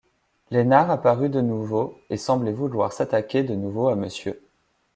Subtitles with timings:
[0.49, 4.33] Lesnar apparut de nouveau et semblait vouloir s'attaquer à nouveau à Mr.